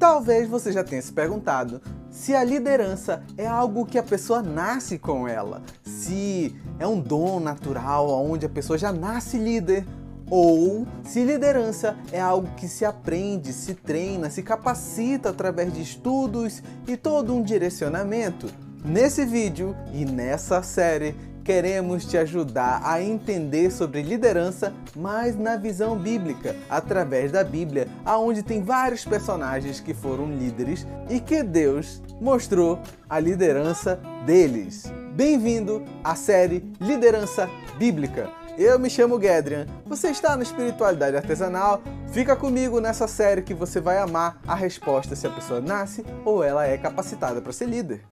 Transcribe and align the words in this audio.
Talvez 0.00 0.48
você 0.48 0.72
já 0.72 0.82
tenha 0.82 1.02
se 1.02 1.12
perguntado 1.12 1.82
se 2.10 2.34
a 2.34 2.42
liderança 2.42 3.22
é 3.36 3.46
algo 3.46 3.84
que 3.84 3.98
a 3.98 4.02
pessoa 4.02 4.40
nasce 4.40 4.98
com 4.98 5.28
ela, 5.28 5.60
se 5.84 6.56
é 6.78 6.86
um 6.86 6.98
dom 6.98 7.38
natural 7.38 8.08
onde 8.08 8.46
a 8.46 8.48
pessoa 8.48 8.78
já 8.78 8.90
nasce 8.90 9.36
líder, 9.36 9.86
ou 10.30 10.86
se 11.04 11.22
liderança 11.22 11.98
é 12.10 12.18
algo 12.18 12.48
que 12.56 12.66
se 12.66 12.82
aprende, 12.82 13.52
se 13.52 13.74
treina, 13.74 14.30
se 14.30 14.42
capacita 14.42 15.28
através 15.28 15.70
de 15.70 15.82
estudos 15.82 16.62
e 16.88 16.96
todo 16.96 17.34
um 17.34 17.42
direcionamento. 17.42 18.46
Nesse 18.82 19.26
vídeo 19.26 19.76
e 19.92 20.06
nessa 20.06 20.62
série, 20.62 21.14
queremos 21.50 22.04
te 22.04 22.16
ajudar 22.16 22.80
a 22.84 23.02
entender 23.02 23.72
sobre 23.72 24.02
liderança, 24.02 24.72
mas 24.94 25.36
na 25.36 25.56
visão 25.56 25.98
bíblica, 25.98 26.54
através 26.68 27.32
da 27.32 27.42
Bíblia, 27.42 27.88
aonde 28.04 28.40
tem 28.40 28.62
vários 28.62 29.04
personagens 29.04 29.80
que 29.80 29.92
foram 29.92 30.30
líderes 30.30 30.86
e 31.08 31.18
que 31.18 31.42
Deus 31.42 32.00
mostrou 32.20 32.78
a 33.08 33.18
liderança 33.18 34.00
deles. 34.24 34.92
Bem-vindo 35.12 35.84
à 36.04 36.14
série 36.14 36.72
Liderança 36.80 37.50
Bíblica. 37.76 38.30
Eu 38.56 38.78
me 38.78 38.88
chamo 38.88 39.20
Gedrian, 39.20 39.66
você 39.84 40.10
está 40.10 40.36
na 40.36 40.44
espiritualidade 40.44 41.16
artesanal. 41.16 41.82
Fica 42.12 42.36
comigo 42.36 42.80
nessa 42.80 43.08
série 43.08 43.42
que 43.42 43.54
você 43.54 43.80
vai 43.80 43.98
amar 43.98 44.40
a 44.46 44.54
resposta 44.54 45.16
se 45.16 45.26
a 45.26 45.30
pessoa 45.30 45.60
nasce 45.60 46.06
ou 46.24 46.44
ela 46.44 46.64
é 46.64 46.78
capacitada 46.78 47.40
para 47.40 47.52
ser 47.52 47.66
líder. 47.66 48.02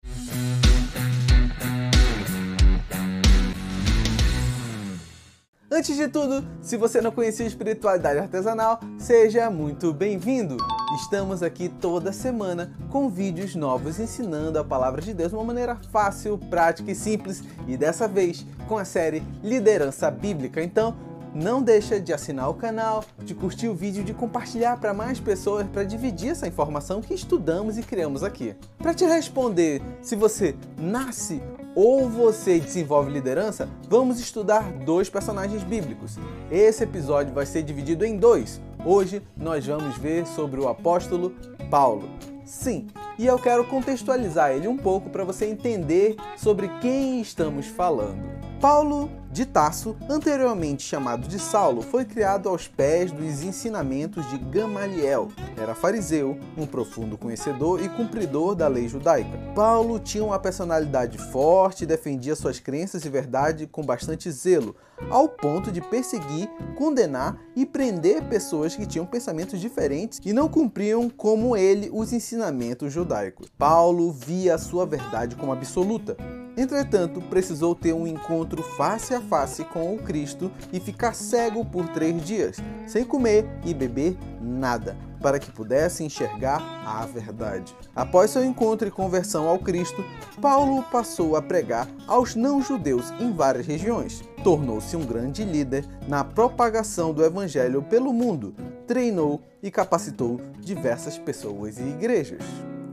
Antes 5.78 5.94
de 5.94 6.08
tudo, 6.08 6.44
se 6.60 6.76
você 6.76 7.00
não 7.00 7.12
conhecia 7.12 7.46
espiritualidade 7.46 8.18
artesanal, 8.18 8.80
seja 8.98 9.48
muito 9.48 9.92
bem-vindo. 9.92 10.56
Estamos 11.00 11.40
aqui 11.40 11.68
toda 11.68 12.12
semana 12.12 12.72
com 12.90 13.08
vídeos 13.08 13.54
novos 13.54 14.00
ensinando 14.00 14.58
a 14.58 14.64
palavra 14.64 15.00
de 15.00 15.14
Deus 15.14 15.30
de 15.30 15.36
uma 15.36 15.44
maneira 15.44 15.76
fácil, 15.92 16.36
prática 16.50 16.90
e 16.90 16.96
simples, 16.96 17.44
e 17.68 17.76
dessa 17.76 18.08
vez 18.08 18.44
com 18.66 18.76
a 18.76 18.84
série 18.84 19.22
Liderança 19.40 20.10
Bíblica. 20.10 20.60
Então, 20.60 20.96
não 21.32 21.62
deixa 21.62 22.00
de 22.00 22.12
assinar 22.12 22.50
o 22.50 22.54
canal, 22.54 23.04
de 23.22 23.32
curtir 23.32 23.68
o 23.68 23.74
vídeo, 23.74 24.02
de 24.02 24.12
compartilhar 24.12 24.80
para 24.80 24.92
mais 24.92 25.20
pessoas 25.20 25.64
para 25.68 25.84
dividir 25.84 26.30
essa 26.30 26.48
informação 26.48 27.00
que 27.00 27.14
estudamos 27.14 27.78
e 27.78 27.84
criamos 27.84 28.24
aqui. 28.24 28.56
Para 28.78 28.94
te 28.94 29.04
responder 29.04 29.80
se 30.02 30.16
você 30.16 30.56
nasce 30.76 31.40
ou 31.80 32.08
você 32.08 32.58
desenvolve 32.58 33.08
liderança, 33.08 33.68
vamos 33.88 34.18
estudar 34.18 34.64
dois 34.84 35.08
personagens 35.08 35.62
bíblicos. 35.62 36.18
Esse 36.50 36.82
episódio 36.82 37.32
vai 37.32 37.46
ser 37.46 37.62
dividido 37.62 38.04
em 38.04 38.16
dois. 38.16 38.60
Hoje 38.84 39.22
nós 39.36 39.64
vamos 39.64 39.96
ver 39.96 40.26
sobre 40.26 40.60
o 40.60 40.66
apóstolo 40.66 41.32
Paulo. 41.70 42.08
Sim, 42.44 42.88
e 43.16 43.24
eu 43.24 43.38
quero 43.38 43.64
contextualizar 43.64 44.50
ele 44.50 44.66
um 44.66 44.76
pouco 44.76 45.08
para 45.08 45.22
você 45.22 45.46
entender 45.46 46.16
sobre 46.36 46.66
quem 46.80 47.20
estamos 47.20 47.66
falando. 47.66 48.24
Paulo 48.60 49.08
de 49.30 49.44
Tarso, 49.44 49.94
anteriormente 50.08 50.82
chamado 50.82 51.28
de 51.28 51.38
Saulo, 51.38 51.82
foi 51.82 52.04
criado 52.04 52.48
aos 52.48 52.66
pés 52.66 53.12
dos 53.12 53.42
ensinamentos 53.42 54.28
de 54.30 54.38
Gamaliel. 54.38 55.28
Era 55.56 55.74
fariseu, 55.74 56.38
um 56.56 56.66
profundo 56.66 57.18
conhecedor 57.18 57.82
e 57.82 57.88
cumpridor 57.88 58.54
da 58.54 58.66
lei 58.68 58.88
judaica. 58.88 59.38
Paulo 59.54 59.98
tinha 59.98 60.24
uma 60.24 60.38
personalidade 60.38 61.18
forte 61.18 61.84
e 61.84 61.86
defendia 61.86 62.34
suas 62.34 62.58
crenças 62.58 63.04
e 63.04 63.08
verdade 63.08 63.66
com 63.66 63.82
bastante 63.82 64.30
zelo, 64.30 64.74
ao 65.10 65.28
ponto 65.28 65.70
de 65.70 65.80
perseguir, 65.80 66.48
condenar 66.76 67.38
e 67.54 67.66
prender 67.66 68.24
pessoas 68.28 68.74
que 68.74 68.86
tinham 68.86 69.06
pensamentos 69.06 69.60
diferentes 69.60 70.20
e 70.24 70.32
não 70.32 70.48
cumpriam 70.48 71.08
como 71.10 71.56
ele 71.56 71.90
os 71.92 72.12
ensinamentos 72.12 72.92
judaicos. 72.92 73.48
Paulo 73.58 74.10
via 74.10 74.54
a 74.54 74.58
sua 74.58 74.86
verdade 74.86 75.36
como 75.36 75.52
absoluta 75.52 76.16
Entretanto, 76.58 77.20
precisou 77.20 77.72
ter 77.72 77.92
um 77.92 78.04
encontro 78.04 78.64
face 78.64 79.14
a 79.14 79.20
face 79.20 79.64
com 79.64 79.94
o 79.94 79.98
Cristo 79.98 80.50
e 80.72 80.80
ficar 80.80 81.14
cego 81.14 81.64
por 81.64 81.86
três 81.90 82.20
dias, 82.24 82.56
sem 82.84 83.04
comer 83.04 83.48
e 83.64 83.72
beber 83.72 84.18
nada, 84.42 84.96
para 85.22 85.38
que 85.38 85.52
pudesse 85.52 86.02
enxergar 86.02 86.60
a 86.84 87.06
verdade. 87.06 87.76
Após 87.94 88.32
seu 88.32 88.44
encontro 88.44 88.88
e 88.88 88.90
conversão 88.90 89.46
ao 89.46 89.60
Cristo, 89.60 90.04
Paulo 90.42 90.82
passou 90.90 91.36
a 91.36 91.42
pregar 91.42 91.86
aos 92.08 92.34
não-judeus 92.34 93.12
em 93.20 93.32
várias 93.32 93.64
regiões. 93.64 94.24
Tornou-se 94.42 94.96
um 94.96 95.06
grande 95.06 95.44
líder 95.44 95.86
na 96.08 96.24
propagação 96.24 97.14
do 97.14 97.24
evangelho 97.24 97.84
pelo 97.84 98.12
mundo, 98.12 98.52
treinou 98.84 99.42
e 99.62 99.70
capacitou 99.70 100.40
diversas 100.58 101.16
pessoas 101.16 101.78
e 101.78 101.82
igrejas. 101.82 102.42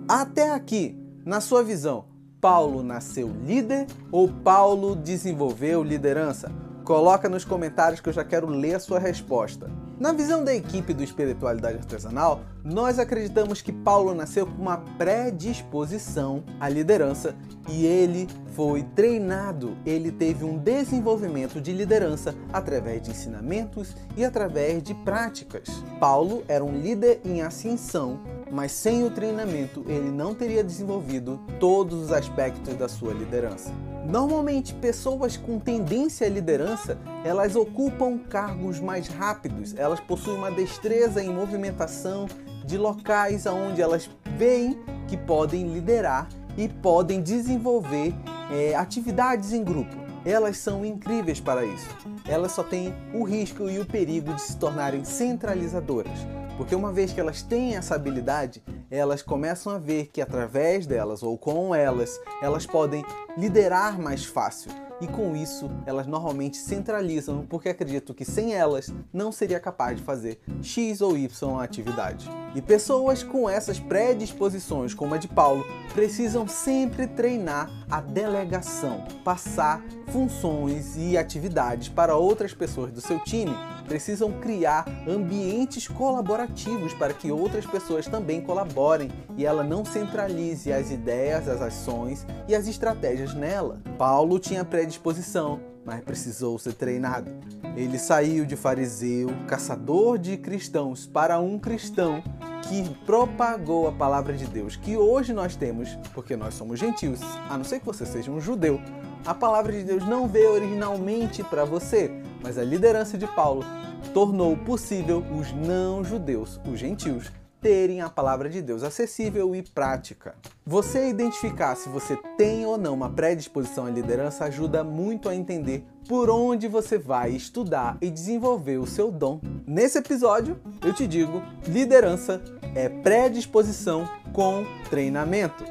Até 0.08 0.52
aqui, 0.52 0.96
na 1.26 1.42
sua 1.42 1.64
visão, 1.64 2.14
Paulo 2.46 2.84
nasceu 2.84 3.28
líder 3.44 3.88
ou 4.12 4.28
Paulo 4.28 4.96
desenvolveu 4.96 5.82
liderança? 5.82 6.52
Coloca 6.84 7.28
nos 7.28 7.44
comentários 7.44 8.00
que 8.00 8.08
eu 8.08 8.14
já 8.14 8.24
quero 8.24 8.46
ler 8.46 8.76
a 8.76 8.80
sua 8.80 9.00
resposta. 9.00 9.68
Na 10.00 10.14
visão 10.14 10.44
da 10.44 10.54
equipe 10.54 10.94
do 10.94 11.04
Espiritualidade 11.04 11.80
Artesanal, 11.80 12.42
nós 12.64 13.00
acreditamos 13.00 13.64
que 13.64 13.72
Paulo 13.72 14.14
nasceu 14.14 14.46
com 14.46 14.62
uma 14.62 14.78
predisposição 14.78 16.44
à 16.60 16.70
liderança 16.70 17.36
e 17.68 17.84
ele 17.84 18.28
foi 18.54 18.84
treinado, 18.84 19.76
ele 19.84 20.12
teve 20.12 20.46
um 20.46 20.60
desenvolvimento 20.60 21.60
de 21.60 21.74
liderança 21.74 22.36
através 22.54 23.02
de 23.02 23.10
ensinamentos 23.10 23.96
e 24.16 24.24
através 24.24 24.84
de 24.84 24.94
práticas. 24.94 25.68
Paulo 26.00 26.44
era 26.48 26.64
um 26.64 26.78
líder 26.78 27.22
em 27.26 27.42
ascensão, 27.42 28.20
mas 28.52 28.72
sem 28.72 29.04
o 29.04 29.12
treinamento 29.12 29.84
ele 29.88 30.10
não 30.10 30.34
teria 30.34 30.64
desenvolvido 30.64 31.40
todos 31.60 32.06
os 32.06 32.12
aspectos 32.12 32.76
da 32.76 32.88
sua 32.88 33.14
liderança. 33.14 33.72
Normalmente, 34.06 34.74
pessoas 34.76 35.36
com 35.36 35.60
tendência 35.60 36.28
à 36.28 36.30
liderança, 36.30 36.98
elas 37.24 37.56
ocupam 37.56 38.20
cargos 38.20 38.80
mais 38.80 39.08
rápidos, 39.08 39.74
elas 39.76 40.00
possuem 40.00 40.38
uma 40.38 40.52
destreza 40.52 41.24
em 41.24 41.34
movimentação 41.34 42.28
de 42.64 42.78
locais 42.78 43.48
aonde 43.48 43.82
elas 43.82 44.10
veem 44.38 44.80
que 45.08 45.18
podem 45.18 45.74
liderar 45.74 46.30
e 46.58 46.68
podem 46.68 47.22
desenvolver 47.22 48.14
é, 48.52 48.76
atividades 48.76 49.54
em 49.54 49.64
grupo. 49.64 49.96
Elas 50.24 50.58
são 50.58 50.86
incríveis 50.86 51.40
para 51.40 51.66
isso. 51.66 51.90
Elas 52.28 52.52
só 52.52 52.64
têm 52.64 52.94
o 53.14 53.24
risco 53.24 53.70
e 53.70 53.80
o 53.80 53.86
perigo 53.86 54.34
de 54.34 54.42
se 54.42 54.58
tornarem 54.58 55.04
centralizadoras. 55.04 56.18
Porque 56.58 56.76
uma 56.76 56.92
vez 56.92 57.12
que 57.12 57.20
elas 57.20 57.42
têm 57.42 57.76
essa 57.76 57.96
habilidade, 57.96 58.64
elas 58.90 59.22
começam 59.22 59.74
a 59.74 59.78
ver 59.78 60.08
que 60.08 60.22
através 60.22 60.88
delas 60.88 61.22
ou 61.22 61.38
com 61.38 61.76
elas, 61.76 62.20
elas 62.42 62.66
podem 62.66 63.04
liderar 63.38 64.00
mais 64.00 64.24
fácil. 64.24 64.72
E 65.02 65.08
com 65.08 65.36
isso, 65.36 65.70
elas 65.86 66.08
normalmente 66.08 66.56
centralizam, 66.56 67.46
porque 67.50 67.68
acreditam 67.68 68.16
que 68.16 68.24
sem 68.24 68.54
elas 68.54 68.94
não 69.12 69.30
seria 69.30 69.60
capaz 69.60 69.98
de 69.98 70.04
fazer 70.04 70.40
X 70.62 71.02
ou 71.02 71.18
Y 71.18 71.60
atividade. 71.60 72.30
E 72.56 72.62
pessoas 72.62 73.22
com 73.22 73.50
essas 73.50 73.78
predisposições, 73.78 74.94
como 74.94 75.14
a 75.14 75.18
de 75.18 75.28
Paulo, 75.28 75.66
precisam 75.94 76.48
sempre 76.48 77.08
treinar 77.08 77.70
a 77.92 78.00
delegação, 78.00 79.04
passar 79.26 79.84
funções 80.08 80.96
e 80.96 81.18
atividades 81.18 81.90
para 81.90 82.16
outras 82.16 82.54
pessoas 82.54 82.94
do 82.94 83.02
seu 83.02 83.20
time 83.20 83.75
precisam 83.86 84.32
criar 84.34 84.86
ambientes 85.08 85.88
colaborativos 85.88 86.94
para 86.94 87.14
que 87.14 87.32
outras 87.32 87.66
pessoas 87.66 88.08
também 88.08 88.42
colaborem 88.42 89.10
e 89.38 89.46
ela 89.46 89.64
não 89.64 89.86
centralize 89.86 90.72
as 90.72 90.92
ideias, 90.92 91.48
as 91.48 91.62
ações 91.62 92.26
e 92.48 92.56
as 92.56 92.68
estratégias 92.68 93.34
nela. 93.34 93.80
Paulo 93.98 94.40
tinha 94.40 94.66
predisposição, 94.66 95.60
mas 95.86 96.02
precisou 96.02 96.58
ser 96.58 96.74
treinado. 96.74 97.32
Ele 97.76 98.00
saiu 98.00 98.46
de 98.46 98.56
fariseu, 98.56 99.30
caçador 99.48 100.18
de 100.18 100.38
cristãos, 100.38 101.06
para 101.06 101.40
um 101.40 101.60
cristão 101.60 102.24
que 102.68 102.90
propagou 103.06 103.88
a 103.88 103.92
palavra 103.92 104.34
de 104.34 104.48
Deus, 104.48 104.76
que 104.76 104.98
hoje 104.98 105.34
nós 105.34 105.56
temos, 105.56 105.96
porque 106.14 106.36
nós 106.36 106.56
somos 106.56 106.80
gentios, 106.80 107.20
a 107.50 107.58
não 107.58 107.64
ser 107.64 107.80
que 107.80 107.86
você 107.86 108.06
seja 108.06 108.32
um 108.32 108.42
judeu. 108.42 108.82
A 109.26 109.34
palavra 109.34 109.72
de 109.72 109.84
Deus 109.84 110.06
não 110.08 110.28
veio 110.28 110.54
originalmente 110.54 111.44
para 111.44 111.64
você, 111.64 112.12
mas 112.46 112.60
a 112.60 112.64
liderança 112.64 113.18
de 113.18 113.26
Paulo 113.26 113.66
tornou 114.14 114.56
possível 114.56 115.26
os 115.36 115.52
não-judeus, 115.52 116.62
os 116.72 116.80
gentios, 116.80 117.32
terem 117.60 118.02
a 118.02 118.08
palavra 118.08 118.48
de 118.48 118.62
Deus 118.62 118.84
acessível 118.84 119.56
e 119.56 119.64
prática. 119.64 120.36
Você 120.64 121.10
identificar 121.10 121.76
se 121.76 121.90
você 121.90 122.16
tem 122.38 122.64
ou 122.64 122.78
não 122.78 122.94
uma 122.94 123.10
predisposição 123.10 123.88
à 123.88 123.90
liderança 123.90 124.46
ajuda 124.46 124.84
muito 124.84 125.28
a 125.28 125.36
entender 125.36 125.84
por 126.08 126.30
onde 126.30 126.68
você 126.68 127.00
vai 127.00 127.32
estudar 127.32 127.98
e 128.00 128.12
desenvolver 128.12 128.78
o 128.78 128.86
seu 128.86 129.12
dom. 129.12 129.42
Nesse 129.66 129.98
episódio, 129.98 130.56
eu 130.84 130.94
te 130.94 131.08
digo: 131.08 131.42
liderança 131.68 132.44
é 132.76 132.88
predisposição 132.88 134.08
com 134.32 134.64
treinamento. 134.92 135.64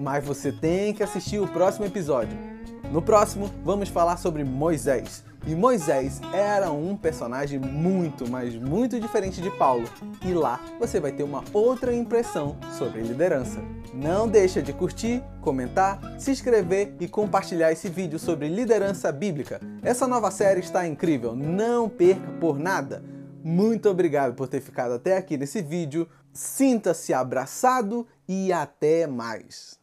Mas 0.00 0.24
você 0.24 0.50
tem 0.50 0.92
que 0.92 1.04
assistir 1.04 1.38
o 1.38 1.46
próximo 1.46 1.86
episódio. 1.86 2.36
No 2.90 3.00
próximo, 3.00 3.48
vamos 3.64 3.88
falar 3.88 4.16
sobre 4.16 4.42
Moisés 4.42 5.24
E 5.46 5.54
Moisés 5.54 6.20
era 6.32 6.72
um 6.72 6.96
personagem 6.96 7.56
muito, 7.56 8.28
mas 8.28 8.56
muito 8.56 8.98
diferente 8.98 9.40
de 9.40 9.48
Paulo. 9.50 9.88
E 10.24 10.34
lá 10.34 10.60
você 10.80 10.98
vai 10.98 11.12
ter 11.12 11.22
uma 11.22 11.44
outra 11.52 11.94
impressão 11.94 12.56
sobre 12.76 13.00
liderança. 13.00 13.60
Não 13.94 14.26
deixa 14.26 14.60
de 14.60 14.72
curtir, 14.72 15.22
comentar, 15.40 16.00
se 16.18 16.32
inscrever 16.32 16.94
e 16.98 17.06
compartilhar 17.06 17.70
esse 17.70 17.88
vídeo 17.88 18.18
sobre 18.18 18.48
liderança 18.48 19.12
bíblica. 19.12 19.60
Essa 19.82 20.08
nova 20.08 20.32
série 20.32 20.60
está 20.60 20.84
incrível, 20.84 21.36
não 21.36 21.88
perca 21.88 22.28
por 22.40 22.58
nada. 22.58 23.04
Muito 23.44 23.88
obrigado 23.88 24.34
por 24.34 24.48
ter 24.48 24.60
ficado 24.60 24.94
até 24.94 25.16
aqui 25.16 25.36
nesse 25.36 25.62
vídeo. 25.62 26.08
Sinta-se 26.32 27.14
abraçado 27.14 28.04
e 28.28 28.52
até 28.52 29.06
mais. 29.06 29.78